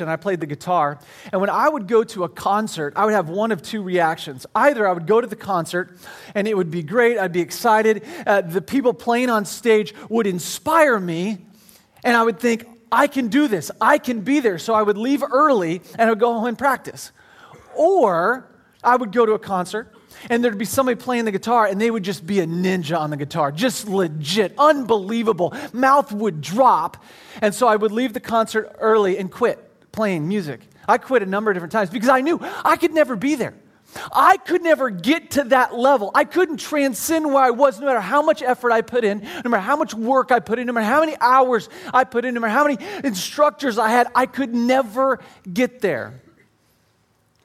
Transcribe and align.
and 0.00 0.10
I 0.10 0.16
played 0.16 0.40
the 0.40 0.46
guitar. 0.46 0.98
And 1.30 1.40
when 1.40 1.50
I 1.50 1.68
would 1.68 1.86
go 1.86 2.02
to 2.02 2.24
a 2.24 2.28
concert, 2.28 2.94
I 2.96 3.04
would 3.04 3.14
have 3.14 3.28
one 3.28 3.52
of 3.52 3.62
two 3.62 3.80
reactions. 3.80 4.44
Either 4.52 4.88
I 4.88 4.92
would 4.92 5.06
go 5.06 5.20
to 5.20 5.26
the 5.28 5.36
concert 5.36 5.96
and 6.34 6.48
it 6.48 6.56
would 6.56 6.68
be 6.68 6.82
great, 6.82 7.16
I'd 7.16 7.30
be 7.30 7.40
excited, 7.40 8.04
uh, 8.26 8.40
the 8.40 8.60
people 8.60 8.92
playing 8.92 9.30
on 9.30 9.44
stage 9.44 9.94
would 10.08 10.26
inspire 10.26 10.98
me, 10.98 11.38
and 12.02 12.16
I 12.16 12.24
would 12.24 12.40
think, 12.40 12.66
I 12.90 13.06
can 13.06 13.28
do 13.28 13.46
this, 13.46 13.70
I 13.80 13.98
can 13.98 14.22
be 14.22 14.40
there. 14.40 14.58
So 14.58 14.74
I 14.74 14.82
would 14.82 14.98
leave 14.98 15.22
early 15.22 15.80
and 15.92 16.02
I 16.02 16.10
would 16.10 16.18
go 16.18 16.32
home 16.32 16.46
and 16.46 16.58
practice. 16.58 17.12
Or 17.76 18.48
I 18.82 18.96
would 18.96 19.12
go 19.12 19.24
to 19.24 19.32
a 19.32 19.38
concert 19.38 19.94
and 20.28 20.42
there'd 20.42 20.58
be 20.58 20.64
somebody 20.64 20.96
playing 20.96 21.24
the 21.24 21.32
guitar 21.32 21.66
and 21.66 21.80
they 21.80 21.90
would 21.90 22.02
just 22.02 22.26
be 22.26 22.40
a 22.40 22.46
ninja 22.46 22.98
on 22.98 23.10
the 23.10 23.16
guitar, 23.16 23.52
just 23.52 23.88
legit, 23.88 24.54
unbelievable. 24.58 25.54
Mouth 25.72 26.10
would 26.12 26.40
drop. 26.40 27.02
And 27.40 27.54
so 27.54 27.68
I 27.68 27.76
would 27.76 27.92
leave 27.92 28.12
the 28.12 28.20
concert 28.20 28.74
early 28.80 29.18
and 29.18 29.30
quit 29.30 29.70
playing 29.94 30.26
music. 30.26 30.60
I 30.88 30.98
quit 30.98 31.22
a 31.22 31.26
number 31.26 31.50
of 31.50 31.54
different 31.54 31.72
times 31.72 31.88
because 31.88 32.08
I 32.08 32.20
knew 32.20 32.38
I 32.42 32.76
could 32.76 32.92
never 32.92 33.16
be 33.16 33.36
there. 33.36 33.54
I 34.12 34.38
could 34.38 34.62
never 34.62 34.90
get 34.90 35.32
to 35.32 35.44
that 35.44 35.74
level. 35.74 36.10
I 36.14 36.24
couldn't 36.24 36.56
transcend 36.56 37.26
where 37.26 37.44
I 37.44 37.50
was 37.50 37.78
no 37.78 37.86
matter 37.86 38.00
how 38.00 38.22
much 38.22 38.42
effort 38.42 38.72
I 38.72 38.82
put 38.82 39.04
in, 39.04 39.20
no 39.44 39.50
matter 39.50 39.62
how 39.62 39.76
much 39.76 39.94
work 39.94 40.32
I 40.32 40.40
put 40.40 40.58
in, 40.58 40.66
no 40.66 40.72
matter 40.72 40.86
how 40.86 41.00
many 41.00 41.16
hours 41.20 41.68
I 41.92 42.02
put 42.02 42.24
in, 42.24 42.34
no 42.34 42.40
matter 42.40 42.52
how 42.52 42.64
many 42.66 42.78
instructors 43.04 43.78
I 43.78 43.90
had. 43.90 44.08
I 44.14 44.26
could 44.26 44.52
never 44.52 45.20
get 45.50 45.80
there. 45.80 46.20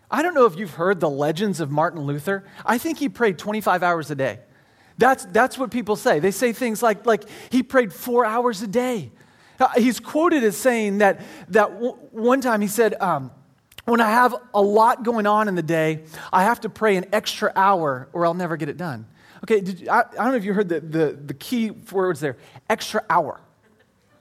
I 0.09 0.23
don't 0.23 0.33
know 0.33 0.45
if 0.45 0.57
you've 0.57 0.73
heard 0.73 0.99
the 0.99 1.09
legends 1.09 1.59
of 1.59 1.69
Martin 1.69 2.01
Luther. 2.01 2.43
I 2.65 2.79
think 2.79 2.97
he 2.97 3.09
prayed 3.09 3.37
25 3.37 3.83
hours 3.83 4.09
a 4.09 4.15
day. 4.15 4.39
That's, 4.97 5.25
that's 5.25 5.57
what 5.57 5.69
people 5.69 5.95
say. 5.95 6.19
They 6.19 6.31
say 6.31 6.51
things 6.51 6.81
like, 6.81 7.05
like 7.05 7.23
he 7.51 7.61
prayed 7.61 7.93
four 7.93 8.25
hours 8.25 8.63
a 8.63 8.67
day. 8.67 9.11
Uh, 9.59 9.67
he's 9.75 9.99
quoted 9.99 10.43
as 10.43 10.55
saying 10.55 10.99
that, 10.99 11.21
that 11.49 11.69
w- 11.73 11.93
one 12.11 12.39
time 12.41 12.61
he 12.61 12.67
said, 12.67 12.95
um, 13.01 13.31
When 13.85 13.99
I 13.99 14.09
have 14.09 14.35
a 14.53 14.61
lot 14.61 15.03
going 15.03 15.27
on 15.27 15.47
in 15.47 15.55
the 15.55 15.63
day, 15.63 16.03
I 16.31 16.43
have 16.43 16.61
to 16.61 16.69
pray 16.69 16.95
an 16.95 17.05
extra 17.11 17.51
hour 17.55 18.07
or 18.13 18.25
I'll 18.25 18.33
never 18.33 18.55
get 18.57 18.69
it 18.69 18.77
done. 18.77 19.05
Okay, 19.43 19.61
you, 19.61 19.89
I, 19.89 19.99
I, 19.99 20.03
don't 20.15 20.29
know 20.29 20.35
if 20.35 20.45
you 20.45 20.53
heard 20.53 20.69
the, 20.69 20.79
the, 20.79 21.19
the 21.25 21.33
key 21.33 21.71
words 21.71 22.19
there 22.19 22.37
extra 22.69 23.03
hour. 23.09 23.39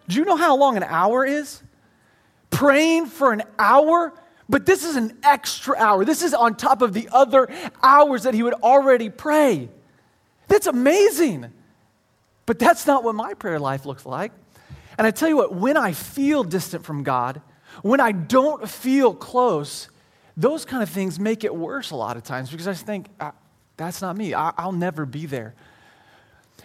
Do 0.09 0.17
you 0.17 0.25
know 0.25 0.37
how 0.37 0.57
long 0.57 0.77
an 0.77 0.85
hour 0.85 1.25
is? 1.25 1.63
Praying 2.51 3.07
for 3.07 3.33
an 3.33 3.43
hour? 3.59 4.13
But 4.49 4.65
this 4.65 4.85
is 4.85 4.97
an 4.97 5.19
extra 5.23 5.77
hour. 5.77 6.05
This 6.05 6.23
is 6.23 6.33
on 6.33 6.55
top 6.55 6.81
of 6.81 6.95
the 6.95 7.09
other 7.13 7.49
hours 7.83 8.23
that 8.23 8.33
he 8.33 8.43
would 8.43 8.55
already 8.55 9.11
pray. 9.11 9.69
That's 10.47 10.67
amazing. 10.67 11.53
But 12.47 12.59
that's 12.59 12.87
not 12.87 13.05
what 13.05 13.15
my 13.15 13.35
prayer 13.35 13.59
life 13.59 13.85
looks 13.85 14.07
like. 14.07 14.33
And 14.99 15.07
I 15.07 15.13
tell 15.13 15.29
you 15.29 15.37
what, 15.37 15.55
when 15.55 15.77
I 15.77 15.93
feel 15.93 16.43
distant 16.43 16.85
from 16.85 17.05
God, 17.05 17.41
when 17.83 18.01
I 18.01 18.13
don't 18.13 18.69
feel 18.69 19.15
close, 19.15 19.89
those 20.37 20.65
kind 20.65 20.83
of 20.83 20.89
things 20.91 21.19
make 21.21 21.45
it 21.45 21.55
worse 21.55 21.93
a 21.93 21.97
lot 21.97 22.17
of 22.17 22.25
times 22.25 22.51
because 22.51 22.67
I 22.67 22.75
think, 22.75 23.07
ah, 23.21 23.33
that's 23.77 24.03
not 24.03 24.17
me. 24.17 24.35
I- 24.35 24.53
I'll 24.59 24.73
never 24.73 25.07
be 25.07 25.25
there. 25.27 25.55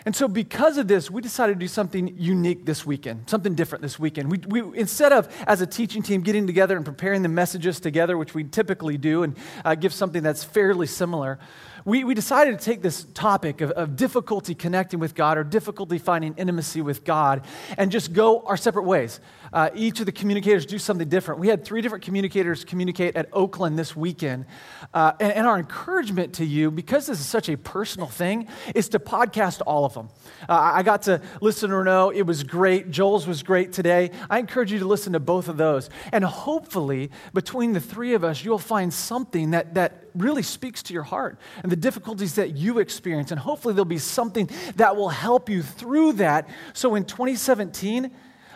And 0.05 0.13
so, 0.13 0.27
because 0.27 0.77
of 0.77 0.87
this, 0.87 1.09
we 1.09 1.21
decided 1.21 1.53
to 1.53 1.59
do 1.59 1.67
something 1.67 2.15
unique 2.17 2.65
this 2.65 2.85
weekend, 2.85 3.29
something 3.29 3.55
different 3.55 3.81
this 3.83 3.97
weekend. 3.97 4.29
We, 4.29 4.39
we, 4.39 4.77
instead 4.77 5.13
of, 5.13 5.33
as 5.47 5.61
a 5.61 5.67
teaching 5.67 6.01
team, 6.01 6.21
getting 6.21 6.45
together 6.45 6.75
and 6.75 6.83
preparing 6.83 7.21
the 7.21 7.29
messages 7.29 7.79
together, 7.79 8.17
which 8.17 8.33
we 8.33 8.43
typically 8.43 8.97
do, 8.97 9.23
and 9.23 9.37
uh, 9.63 9.75
give 9.75 9.93
something 9.93 10.21
that's 10.21 10.43
fairly 10.43 10.87
similar, 10.87 11.39
we, 11.85 12.03
we 12.03 12.13
decided 12.13 12.57
to 12.57 12.63
take 12.63 12.81
this 12.81 13.05
topic 13.13 13.61
of, 13.61 13.71
of 13.71 13.95
difficulty 13.95 14.55
connecting 14.55 14.99
with 14.99 15.15
God 15.15 15.37
or 15.37 15.43
difficulty 15.43 15.97
finding 15.97 16.33
intimacy 16.37 16.81
with 16.81 17.03
God 17.03 17.45
and 17.77 17.91
just 17.91 18.13
go 18.13 18.41
our 18.41 18.57
separate 18.57 18.83
ways. 18.83 19.19
Uh, 19.51 19.69
each 19.75 19.99
of 19.99 20.05
the 20.05 20.11
communicators 20.11 20.65
do 20.65 20.79
something 20.79 21.07
different. 21.07 21.39
We 21.39 21.47
had 21.47 21.63
three 21.63 21.81
different 21.81 22.03
communicators 22.03 22.65
communicate 22.65 23.15
at 23.15 23.29
Oakland 23.33 23.77
this 23.77 23.95
weekend. 23.95 24.45
Uh, 24.93 25.13
and, 25.19 25.31
and, 25.33 25.47
our 25.47 25.59
encouragement 25.59 26.33
to 26.35 26.45
you, 26.45 26.71
because 26.71 27.05
this 27.05 27.19
is 27.19 27.25
such 27.25 27.49
a 27.49 27.57
personal 27.57 28.07
thing, 28.07 28.47
is 28.73 28.89
to 28.89 28.99
podcast 28.99 29.61
all 29.67 29.85
of 29.85 29.93
them. 29.93 30.09
Uh, 30.49 30.53
I 30.73 30.83
got 30.83 31.03
to 31.03 31.21
listen 31.41 31.69
to 31.69 31.75
Renault. 31.75 32.11
It 32.11 32.23
was 32.23 32.43
great. 32.43 32.89
Joel's 32.89 33.27
was 33.27 33.43
great 33.43 33.73
today. 33.73 34.09
I 34.29 34.39
encourage 34.39 34.71
you 34.71 34.79
to 34.79 34.87
listen 34.87 35.13
to 35.13 35.19
both 35.19 35.49
of 35.49 35.57
those. 35.57 35.89
And 36.11 36.23
hopefully, 36.23 37.11
between 37.33 37.73
the 37.73 37.79
three 37.79 38.13
of 38.13 38.23
us, 38.23 38.43
you'll 38.43 38.57
find 38.57 38.93
something 38.93 39.51
that, 39.51 39.75
that 39.75 40.05
really 40.15 40.43
speaks 40.43 40.83
to 40.83 40.93
your 40.93 41.03
heart 41.03 41.39
and 41.61 41.71
the 41.73 41.77
difficulties 41.77 42.35
that 42.35 42.55
you 42.55 42.77
experience. 42.77 43.31
And 43.31 43.39
hopefully, 43.39 43.73
there'll 43.73 43.85
be 43.85 43.97
something 43.97 44.47
that 44.75 44.95
will 44.95 45.09
help 45.09 45.49
you 45.49 45.63
through 45.63 46.13
that. 46.13 46.47
So 46.73 46.93
in 46.93 47.03
2017, 47.03 48.11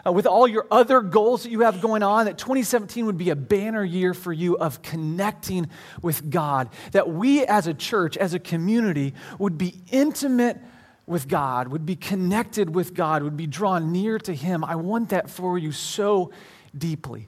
uh, 0.06 0.12
with 0.12 0.28
all 0.28 0.48
your 0.48 0.68
other 0.70 1.02
goals 1.02 1.42
that 1.42 1.50
you 1.50 1.62
have 1.62 1.82
going 1.82 2.04
on, 2.04 2.26
that 2.26 2.38
2017 2.38 3.08
would 3.08 3.18
be 3.18 3.32
a 3.32 3.36
banner 3.36 3.84
year 3.84 4.14
for 4.14 4.32
you 4.32 4.56
of 4.60 4.84
connecting 4.84 5.68
with 6.04 6.30
God. 6.30 6.70
That 6.92 7.10
we 7.10 7.44
as 7.44 7.66
a 7.66 7.74
church, 7.74 8.18
as 8.18 8.36
a 8.36 8.40
community, 8.40 9.16
would 9.40 9.58
be 9.58 9.82
intimate 9.92 10.60
with 11.08 11.28
God, 11.28 11.70
would 11.70 11.88
be 11.88 11.96
connected 11.96 12.76
with 12.76 12.94
God, 12.94 13.24
would 13.24 13.36
be 13.36 13.48
drawn 13.48 13.92
near 13.92 14.20
to 14.20 14.36
Him. 14.36 14.64
I 14.64 14.76
want 14.76 15.10
that 15.10 15.28
for 15.28 15.58
you 15.58 15.72
so 15.72 16.32
deeply. 16.78 17.28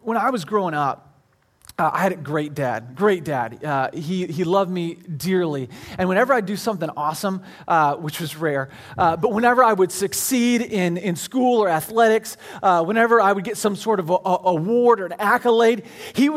When 0.00 0.18
I 0.18 0.28
was 0.28 0.44
growing 0.44 0.74
up, 0.74 1.11
uh, 1.82 1.90
I 1.92 1.98
had 1.98 2.12
a 2.12 2.16
great 2.16 2.54
dad, 2.54 2.94
great 2.94 3.24
dad. 3.24 3.64
Uh, 3.64 3.90
he, 3.92 4.26
he 4.26 4.44
loved 4.44 4.70
me 4.70 4.94
dearly. 4.94 5.68
And 5.98 6.08
whenever 6.08 6.32
I'd 6.32 6.46
do 6.46 6.56
something 6.56 6.88
awesome, 6.96 7.42
uh, 7.66 7.96
which 7.96 8.20
was 8.20 8.36
rare, 8.36 8.68
uh, 8.96 9.16
but 9.16 9.32
whenever 9.32 9.64
I 9.64 9.72
would 9.72 9.90
succeed 9.90 10.62
in, 10.62 10.96
in 10.96 11.16
school 11.16 11.58
or 11.60 11.68
athletics, 11.68 12.36
uh, 12.62 12.84
whenever 12.84 13.20
I 13.20 13.32
would 13.32 13.42
get 13.42 13.56
some 13.56 13.74
sort 13.74 13.98
of 13.98 14.10
a, 14.10 14.14
a 14.14 14.40
award 14.44 15.00
or 15.00 15.06
an 15.06 15.14
accolade, 15.18 15.82
he 16.14 16.28